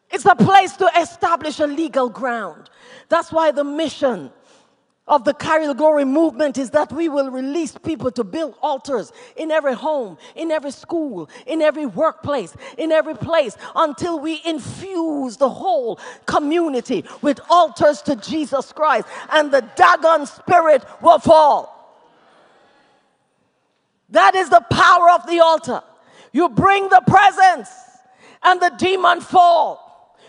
[0.09, 2.69] It's a place to establish a legal ground.
[3.09, 4.31] That's why the mission
[5.07, 9.11] of the Carry the Glory movement is that we will release people to build altars
[9.35, 15.37] in every home, in every school, in every workplace, in every place until we infuse
[15.37, 21.73] the whole community with altars to Jesus Christ and the Dagon spirit will fall.
[24.09, 25.81] That is the power of the altar.
[26.31, 27.69] You bring the presence
[28.43, 29.86] and the demon fall.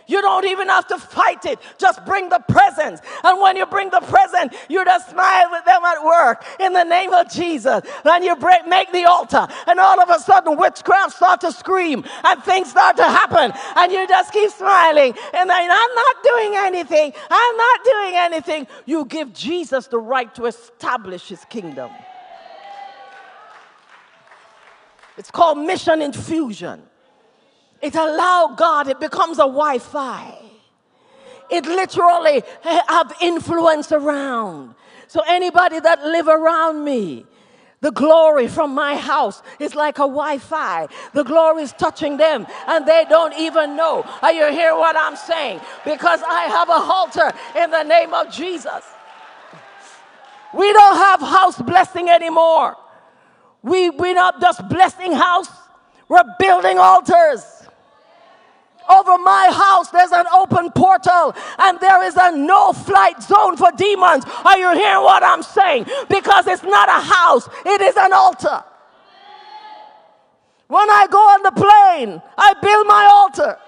[0.08, 1.58] You don't even have to fight it.
[1.76, 3.00] Just bring the presence.
[3.22, 6.82] And when you bring the present, you just smile with them at work in the
[6.82, 7.82] name of Jesus.
[8.04, 9.46] Then you break, make the altar.
[9.66, 13.52] And all of a sudden, witchcraft start to scream and things start to happen.
[13.76, 15.14] And you just keep smiling.
[15.34, 17.12] And then, I'm not doing anything.
[17.30, 18.66] I'm not doing anything.
[18.86, 21.90] You give Jesus the right to establish his kingdom.
[25.18, 26.87] It's called mission infusion.
[27.80, 30.34] It allows God, it becomes a Wi Fi.
[31.50, 34.74] It literally have influence around.
[35.06, 37.24] So anybody that live around me,
[37.80, 40.88] the glory from my house is like a Wi Fi.
[41.14, 44.04] The glory is touching them and they don't even know.
[44.20, 45.60] Are you hear what I'm saying?
[45.84, 48.84] Because I have a halter in the name of Jesus.
[50.52, 52.76] We don't have house blessing anymore.
[53.62, 55.48] We, we're not just blessing house,
[56.08, 57.57] we're building altars.
[58.88, 63.70] Over my house, there's an open portal and there is a no flight zone for
[63.72, 64.24] demons.
[64.44, 65.86] Are you hearing what I'm saying?
[66.08, 68.64] Because it's not a house, it is an altar.
[70.68, 73.58] When I go on the plane, I build my altar.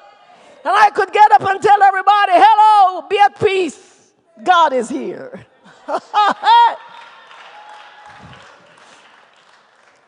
[0.63, 4.13] And I could get up and tell everybody, hello, be at peace.
[4.43, 5.47] God is here.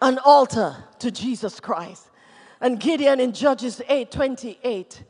[0.03, 2.09] an altar to Jesus Christ.
[2.63, 5.03] And Gideon in Judges 8 28,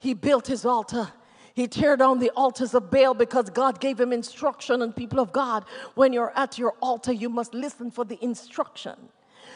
[0.00, 1.12] he built his altar.
[1.54, 4.82] He tear down the altars of Baal because God gave him instruction.
[4.82, 8.96] And people of God, when you're at your altar, you must listen for the instruction.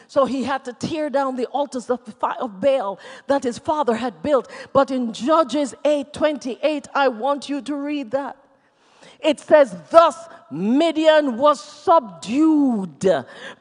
[0.07, 4.21] So he had to tear down the altars of, of Baal that his father had
[4.21, 4.49] built.
[4.71, 8.37] But in Judges 8 28, I want you to read that.
[9.19, 10.15] It says, Thus
[10.51, 13.05] Midian was subdued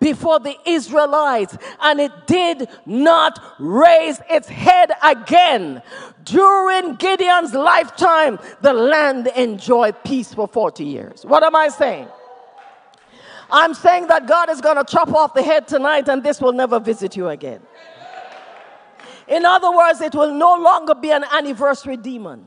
[0.00, 5.82] before the Israelites, and it did not raise its head again.
[6.24, 11.24] During Gideon's lifetime, the land enjoyed peace for 40 years.
[11.24, 12.08] What am I saying?
[13.50, 16.52] I'm saying that God is going to chop off the head tonight, and this will
[16.52, 17.60] never visit you again.
[19.26, 22.46] In other words, it will no longer be an anniversary demon.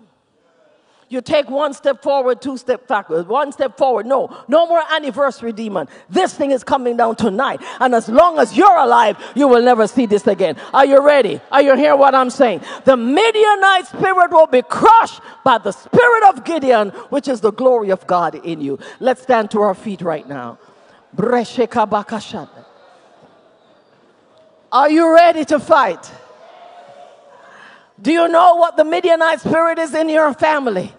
[1.11, 4.05] You take one step forward, two step backward, one step forward.
[4.05, 5.89] No, no more anniversary demon.
[6.09, 7.59] This thing is coming down tonight.
[7.81, 10.55] And as long as you're alive, you will never see this again.
[10.73, 11.41] Are you ready?
[11.51, 12.61] Are you hearing what I'm saying?
[12.85, 17.89] The Midianite spirit will be crushed by the spirit of Gideon, which is the glory
[17.89, 18.79] of God in you.
[19.01, 20.59] Let's stand to our feet right now.
[24.71, 26.09] Are you ready to fight?
[28.01, 30.93] Do you know what the Midianite spirit is in your family?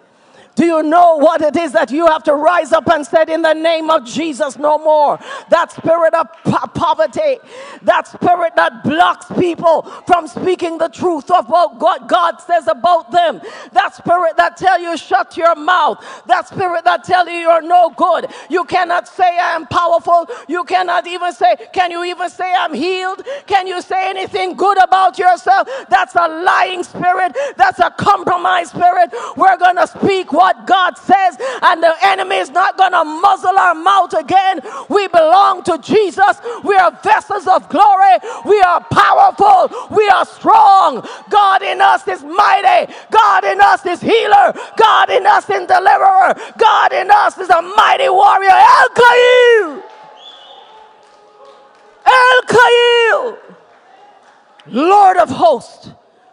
[0.55, 3.41] Do you know what it is that you have to rise up and say, in
[3.41, 5.19] the name of Jesus, no more?
[5.49, 7.39] That spirit of po- poverty,
[7.83, 13.41] that spirit that blocks people from speaking the truth of what God says about them,
[13.73, 17.89] that spirit that tell you shut your mouth, that spirit that tell you you're no
[17.97, 18.27] good.
[18.49, 20.27] You cannot say I am powerful.
[20.47, 23.23] You cannot even say, can you even say I'm healed?
[23.47, 25.67] Can you say anything good about yourself?
[25.89, 27.35] That's a lying spirit.
[27.57, 29.11] That's a compromised spirit.
[29.35, 33.57] We're going to speak what God says, and the enemy is not going to muzzle
[33.57, 34.59] our mouth again.
[34.89, 36.37] We belong to Jesus.
[36.63, 38.17] We are vessels of glory.
[38.45, 39.71] We are powerful.
[39.95, 41.07] We are strong.
[41.29, 42.93] God in us is mighty.
[43.11, 44.53] God in us is healer.
[44.77, 46.35] God in us is deliverer.
[46.57, 48.49] God in us is a mighty warrior.
[48.51, 49.83] El Ka'il.
[52.05, 53.37] El Ka'il.
[54.67, 55.89] Lord of hosts,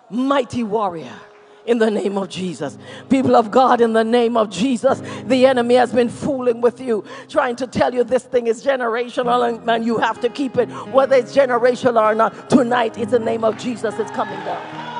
[0.09, 1.19] mighty warrior
[1.67, 2.79] in the name of Jesus.
[3.09, 7.05] People of God, in the name of Jesus, the enemy has been fooling with you,
[7.29, 11.17] trying to tell you this thing is generational and, you have to keep it, whether
[11.17, 12.51] it's generational or not.
[12.51, 14.91] Tonight, it's the name of Jesus, it's coming down.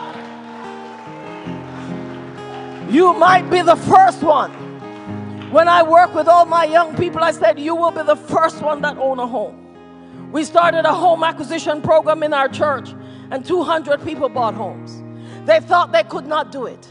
[2.91, 4.51] You might be the first one.
[5.53, 8.63] When I work with all my young people, I said, You will be the first
[8.63, 10.31] one that own a home.
[10.33, 12.95] We started a home acquisition program in our church,
[13.31, 15.00] and 200 people bought homes.
[15.45, 16.87] They thought they could not do it.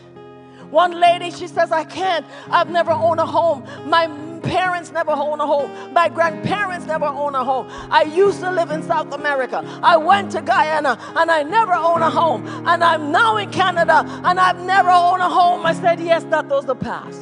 [0.72, 2.26] One lady, she says, I can't.
[2.50, 3.64] I've never owned a home.
[3.89, 4.08] My
[4.41, 5.93] parents never owned a home.
[5.93, 7.68] My grandparents never owned a home.
[7.89, 9.64] I used to live in South America.
[9.82, 12.47] I went to Guyana and I never owned a home.
[12.68, 15.66] And I'm now in Canada and I've never owned a home.
[15.66, 17.20] I said, Yes, that was the past.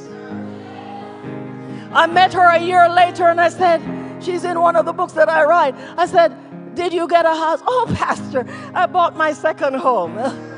[1.93, 3.81] I met her a year later and I said,
[4.21, 5.75] She's in one of the books that I write.
[5.97, 6.35] I said,
[6.75, 7.61] Did you get a house?
[7.65, 10.17] Oh, Pastor, I bought my second home.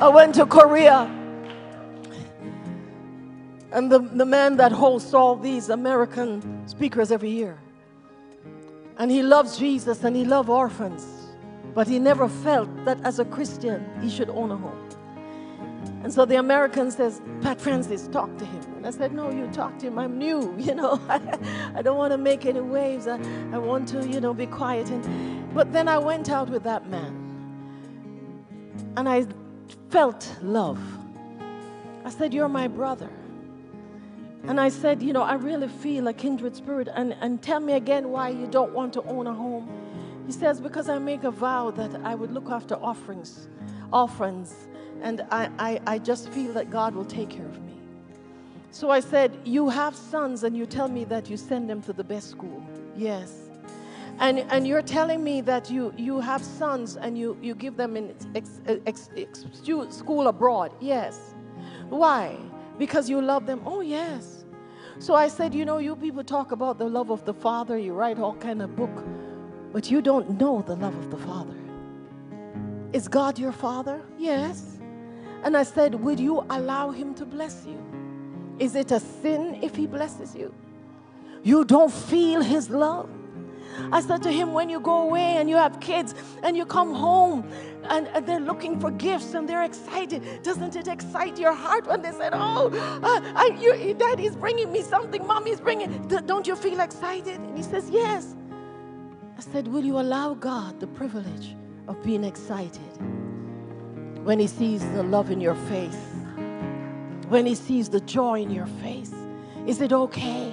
[0.00, 1.12] I went to Korea.
[3.72, 7.58] And the, the man that hosts all these American speakers every year.
[8.98, 11.04] And he loves Jesus and he loves orphans.
[11.74, 14.88] But he never felt that as a Christian he should own a home.
[16.04, 18.62] And so the American says, Pat Francis, talk to him.
[18.76, 19.98] And I said, No, you talk to him.
[19.98, 21.00] I'm new, you know.
[21.08, 23.08] I don't want to make any waves.
[23.08, 23.16] I,
[23.52, 24.88] I want to, you know, be quiet.
[24.90, 27.24] And, but then I went out with that man.
[28.96, 29.26] And I
[29.90, 30.80] felt love.
[32.04, 33.10] I said, You're my brother.
[34.44, 36.88] And I said, You know, I really feel a kindred spirit.
[36.94, 39.68] And, and tell me again why you don't want to own a home.
[40.26, 43.48] He says, Because I make a vow that I would look after offerings,
[43.92, 44.68] orphans,
[45.02, 47.74] And I, I, I just feel that God will take care of me.
[48.70, 51.92] So I said, You have sons, and you tell me that you send them to
[51.92, 52.62] the best school.
[52.96, 53.47] Yes.
[54.20, 57.96] And, and you're telling me that you, you have sons and you, you give them
[57.96, 59.46] in ex, ex, ex,
[59.90, 60.72] school abroad.
[60.80, 61.34] Yes.
[61.88, 62.36] Why?
[62.78, 63.60] Because you love them.
[63.64, 64.44] Oh, yes.
[64.98, 67.92] So I said, you know, you people talk about the love of the Father, you
[67.92, 68.90] write all kind of book,
[69.72, 71.54] but you don't know the love of the Father.
[72.92, 74.02] Is God your Father?
[74.18, 74.80] Yes.
[75.44, 77.78] And I said, would you allow him to bless you?
[78.58, 80.52] Is it a sin if he blesses you?
[81.44, 83.08] You don't feel his love.
[83.92, 86.94] I said to him, when you go away and you have kids and you come
[86.94, 87.48] home
[87.84, 92.02] and, and they're looking for gifts and they're excited, doesn't it excite your heart when
[92.02, 92.70] they said, Oh,
[93.02, 97.38] uh, I, you, daddy's bringing me something, mommy's bringing, don't you feel excited?
[97.40, 98.34] And he says, Yes.
[99.36, 101.54] I said, Will you allow God the privilege
[101.86, 102.80] of being excited
[104.24, 106.04] when he sees the love in your face?
[107.28, 109.14] When he sees the joy in your face?
[109.66, 110.52] Is it okay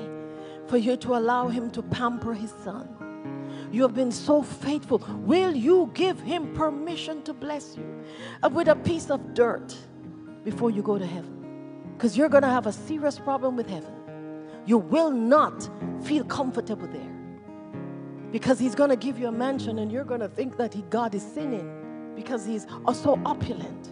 [0.68, 2.95] for you to allow him to pamper his son?
[3.72, 5.00] You have been so faithful.
[5.20, 8.04] Will you give him permission to bless you
[8.44, 9.76] uh, with a piece of dirt
[10.44, 11.32] before you go to heaven?
[11.98, 13.94] Because you're going to have a serious problem with heaven.
[14.66, 15.70] You will not
[16.04, 17.16] feel comfortable there
[18.32, 20.82] because he's going to give you a mansion and you're going to think that he,
[20.90, 23.92] God is sinning because he's so opulent.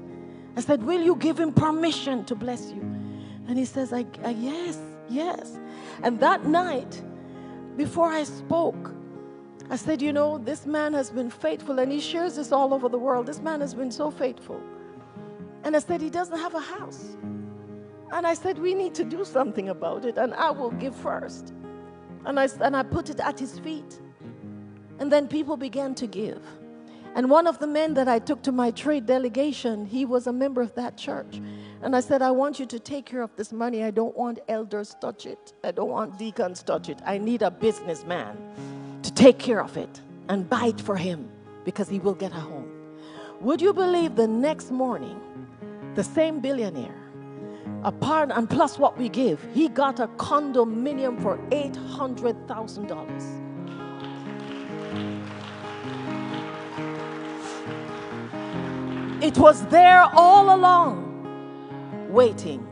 [0.56, 2.82] I said, Will you give him permission to bless you?
[3.48, 5.60] And he says, I, I, Yes, yes.
[6.02, 7.02] And that night,
[7.78, 8.94] before I spoke,
[9.70, 12.89] I said, You know, this man has been faithful, and he shares this all over
[12.89, 13.26] the world.
[13.26, 14.61] This man has been so faithful.
[15.64, 17.18] And I said, He doesn't have a house.
[18.11, 21.53] And I said, We need to do something about it, and I will give first.
[22.26, 23.99] And I, and I put it at his feet.
[24.99, 26.41] And then people began to give.
[27.16, 30.34] And one of the men that I took to my trade delegation, he was a
[30.34, 31.41] member of that church.
[31.82, 33.84] And I said, I want you to take care of this money.
[33.84, 35.53] I don't want elders touch it.
[35.64, 36.99] I don't want deacons touch it.
[37.05, 38.38] I need a businessman
[39.16, 41.30] take care of it and buy it for him
[41.66, 42.70] because he will get a home.
[43.41, 45.20] Would you believe the next morning,
[45.95, 46.95] the same billionaire,
[47.84, 53.43] apart and plus what we give, he got a condominium for $800,000.
[59.24, 62.68] It was there all along, waiting.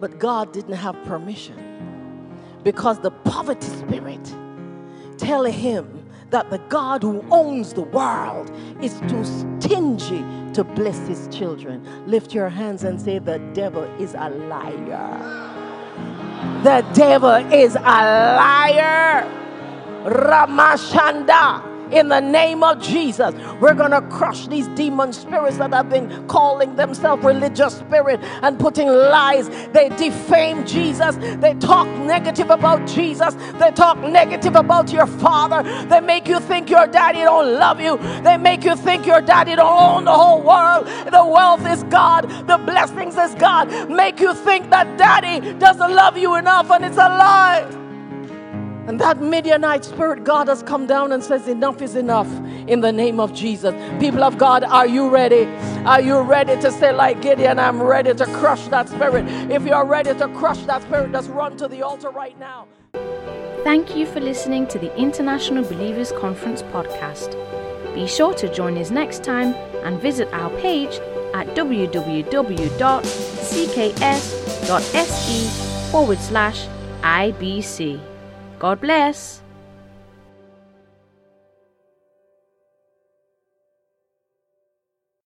[0.00, 1.56] But God didn't have permission
[2.62, 4.34] because the poverty spirit
[5.18, 8.50] tell him that the God who owns the world
[8.82, 11.86] is too stingy to bless his children.
[12.06, 15.52] Lift your hands and say, The devil is a liar.
[16.64, 17.80] The devil is a
[18.36, 19.28] liar.
[20.04, 23.34] Ramashanda in the name of Jesus.
[23.60, 28.58] We're going to crush these demon spirits that have been calling themselves religious spirit and
[28.58, 29.48] putting lies.
[29.72, 31.16] They defame Jesus.
[31.40, 33.34] They talk negative about Jesus.
[33.58, 35.62] They talk negative about your father.
[35.88, 37.98] They make you think your daddy don't love you.
[38.22, 39.68] They make you think your daddy don't
[39.98, 40.86] own the whole world.
[40.86, 42.28] The wealth is God.
[42.46, 43.90] The blessings is God.
[43.90, 47.77] Make you think that daddy doesn't love you enough and it's a lie.
[48.88, 52.26] And that Midianite spirit, God has come down and says, Enough is enough
[52.66, 53.74] in the name of Jesus.
[54.00, 55.44] People of God, are you ready?
[55.84, 59.26] Are you ready to say, like Gideon, I'm ready to crush that spirit?
[59.50, 62.66] If you're ready to crush that spirit, just run to the altar right now.
[63.62, 67.34] Thank you for listening to the International Believers Conference podcast.
[67.94, 69.52] Be sure to join us next time
[69.84, 70.98] and visit our page
[71.34, 71.90] at www.ckс.se
[75.90, 76.66] forward slash
[77.02, 78.07] IBC.
[78.58, 79.42] God bless.